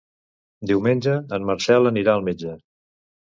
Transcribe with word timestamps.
Diumenge 0.69 1.13
en 1.37 1.45
Marcel 1.51 1.91
anirà 1.91 2.15
al 2.17 2.25
metge. 2.31 2.57